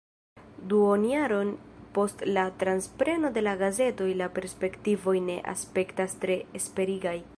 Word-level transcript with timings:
Duonjaron 0.69 1.51
post 1.97 2.23
la 2.25 2.45
transpreno 2.63 3.31
de 3.35 3.43
la 3.49 3.53
gazeto 3.61 4.09
la 4.23 4.31
perspektivoj 4.39 5.15
ne 5.29 5.37
aspektas 5.55 6.17
tre 6.25 6.39
esperigaj. 6.63 7.15